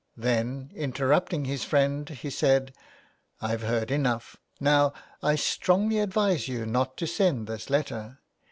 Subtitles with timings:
[0.17, 2.73] Then^ interrupting his friend, he said:—''
[3.39, 4.35] I've heard enough.
[4.59, 8.17] Now, I strongly advise you not to sen'd this letter.